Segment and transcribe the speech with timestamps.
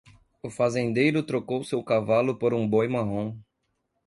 [0.41, 3.37] O fazendeiro trocou seu cavalo por um boi marrom.